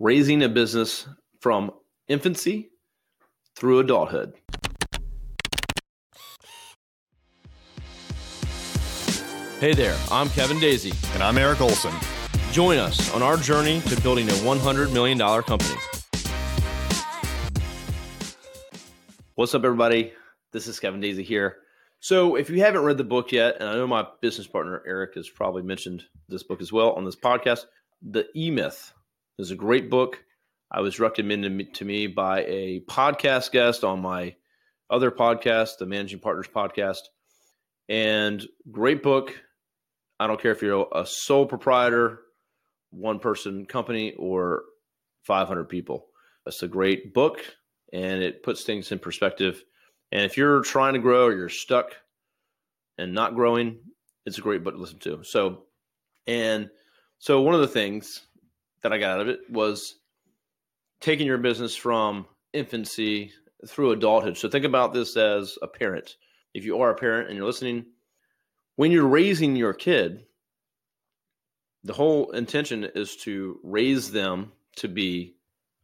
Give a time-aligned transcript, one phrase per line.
[0.00, 1.08] raising a business
[1.40, 1.72] from
[2.06, 2.70] infancy
[3.56, 4.32] through adulthood.
[9.58, 10.94] Hey there, I'm Kevin Daisey.
[11.14, 11.92] And I'm Eric Olson.
[12.52, 15.74] Join us on our journey to building a $100 million company.
[19.34, 20.12] What's up, everybody?
[20.52, 21.56] This is Kevin Daisey here.
[21.98, 25.16] So, if you haven't read the book yet, and I know my business partner Eric
[25.16, 27.64] has probably mentioned this book as well on this podcast,
[28.00, 28.92] The E Myth
[29.38, 30.24] is a great book.
[30.70, 34.34] I was recommended to me by a podcast guest on my
[34.90, 37.02] other podcast, the Managing Partners podcast.
[37.88, 39.40] And great book.
[40.20, 42.20] I don't care if you're a sole proprietor,
[42.90, 44.64] one person company, or
[45.22, 46.06] 500 people.
[46.44, 47.40] It's a great book
[47.92, 49.62] and it puts things in perspective.
[50.10, 51.92] And if you're trying to grow or you're stuck
[52.98, 53.78] and not growing,
[54.26, 55.22] it's a great book to listen to.
[55.22, 55.64] So,
[56.26, 56.68] and
[57.18, 58.27] so one of the things
[58.82, 59.96] that I got out of it was
[61.00, 63.32] taking your business from infancy
[63.66, 64.36] through adulthood.
[64.36, 66.16] So think about this as a parent.
[66.54, 67.86] If you are a parent and you're listening,
[68.76, 70.24] when you're raising your kid,
[71.84, 75.36] the whole intention is to raise them to be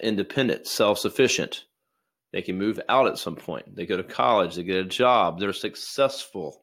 [0.00, 1.64] independent, self sufficient.
[2.32, 3.74] They can move out at some point.
[3.74, 6.62] They go to college, they get a job, they're successful.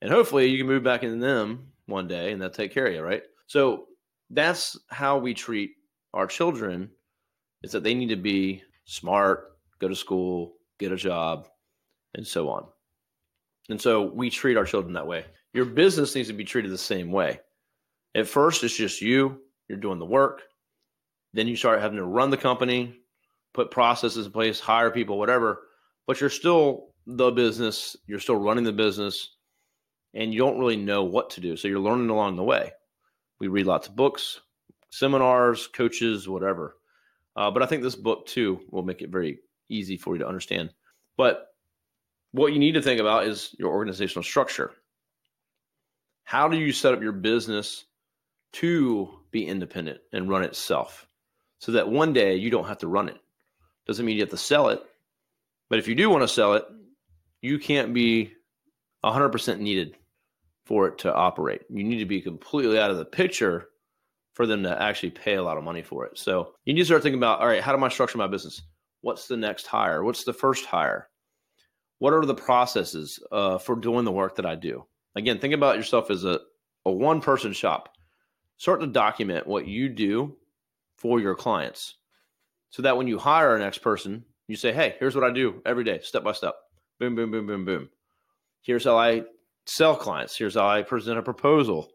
[0.00, 2.94] And hopefully you can move back into them one day and they'll take care of
[2.94, 3.22] you, right?
[3.46, 3.86] So
[4.30, 5.72] that's how we treat
[6.12, 6.90] our children
[7.62, 11.48] is that they need to be smart, go to school, get a job,
[12.14, 12.66] and so on.
[13.68, 15.24] And so we treat our children that way.
[15.52, 17.40] Your business needs to be treated the same way.
[18.14, 20.42] At first, it's just you, you're doing the work.
[21.32, 22.94] Then you start having to run the company,
[23.52, 25.62] put processes in place, hire people, whatever.
[26.06, 29.36] But you're still the business, you're still running the business,
[30.12, 31.56] and you don't really know what to do.
[31.56, 32.72] So you're learning along the way.
[33.44, 34.40] We read lots of books,
[34.88, 36.78] seminars, coaches, whatever.
[37.36, 40.26] Uh, but I think this book too will make it very easy for you to
[40.26, 40.70] understand.
[41.18, 41.48] But
[42.32, 44.70] what you need to think about is your organizational structure.
[46.22, 47.84] How do you set up your business
[48.54, 51.06] to be independent and run itself
[51.58, 53.18] so that one day you don't have to run it?
[53.86, 54.82] Doesn't mean you have to sell it,
[55.68, 56.64] but if you do want to sell it,
[57.42, 58.32] you can't be
[59.04, 59.96] 100% needed
[60.66, 61.62] for it to operate.
[61.68, 63.68] You need to be completely out of the picture
[64.32, 66.18] for them to actually pay a lot of money for it.
[66.18, 68.62] So you need to start thinking about all right, how do I structure my business?
[69.02, 70.02] What's the next hire?
[70.02, 71.08] What's the first hire?
[71.98, 74.84] What are the processes uh, for doing the work that I do?
[75.14, 76.40] Again, think about yourself as a,
[76.84, 77.90] a one person shop.
[78.56, 80.36] Start to document what you do
[80.96, 81.96] for your clients
[82.70, 85.62] so that when you hire a next person, you say, hey, here's what I do
[85.64, 86.54] every day, step by step.
[86.98, 87.88] Boom, boom, boom, boom, boom.
[88.62, 89.22] Here's how I
[89.66, 90.36] sell clients.
[90.36, 91.88] Here's how I present a proposal.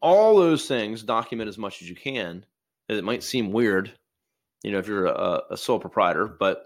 [0.00, 2.44] All those things document as much as you can.
[2.88, 3.92] It might seem weird,
[4.62, 6.64] you know, if you're a, a sole proprietor, but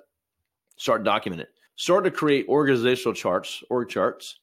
[0.76, 1.50] start documenting it.
[1.76, 4.40] Start to create organizational charts, org charts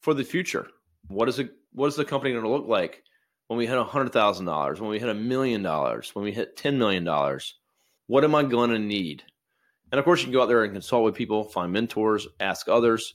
[0.00, 0.66] for the future.
[1.06, 1.52] What is it?
[1.72, 3.04] What is the company going to look like
[3.46, 4.80] when we hit hundred thousand dollars?
[4.80, 6.12] When we hit a million dollars?
[6.12, 7.54] When we hit ten million dollars?
[8.08, 9.22] What am I going to need?
[9.92, 12.68] And of course, you can go out there and consult with people, find mentors, ask
[12.68, 13.14] others.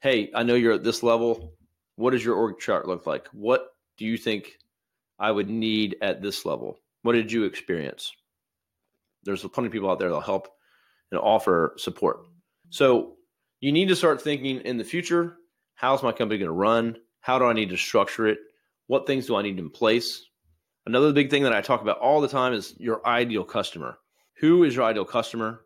[0.00, 1.52] Hey, I know you're at this level
[1.96, 3.26] what does your org chart look like?
[3.28, 4.58] What do you think
[5.18, 6.78] I would need at this level?
[7.02, 8.12] What did you experience?
[9.24, 10.48] There's plenty of people out there that'll help
[11.10, 12.20] and offer support.
[12.70, 13.14] So
[13.60, 15.38] you need to start thinking in the future
[15.74, 16.96] how's my company going to run?
[17.20, 18.38] How do I need to structure it?
[18.86, 20.24] What things do I need in place?
[20.86, 23.98] Another big thing that I talk about all the time is your ideal customer.
[24.38, 25.62] Who is your ideal customer?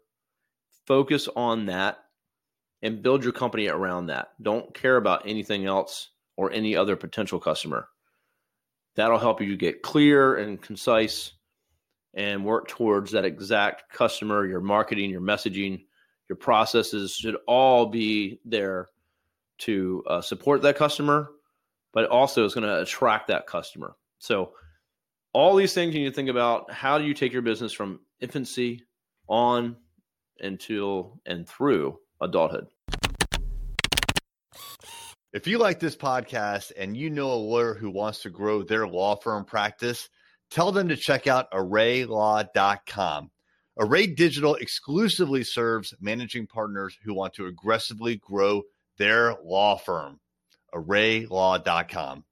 [0.86, 1.98] Focus on that
[2.82, 4.28] and build your company around that.
[4.40, 6.08] Don't care about anything else
[6.40, 7.86] or any other potential customer.
[8.96, 11.32] That'll help you get clear and concise
[12.14, 14.46] and work towards that exact customer.
[14.46, 15.84] Your marketing, your messaging,
[16.30, 18.88] your processes should all be there
[19.58, 21.28] to uh, support that customer,
[21.92, 23.94] but also it's going to attract that customer.
[24.18, 24.52] So,
[25.34, 28.00] all these things you need to think about how do you take your business from
[28.18, 28.86] infancy
[29.28, 29.76] on
[30.40, 32.66] until and through adulthood.
[35.32, 38.88] If you like this podcast and you know a lawyer who wants to grow their
[38.88, 40.08] law firm practice,
[40.50, 43.30] tell them to check out arraylaw.com.
[43.78, 48.62] Array Digital exclusively serves managing partners who want to aggressively grow
[48.98, 50.18] their law firm.
[50.74, 52.24] arraylaw.com.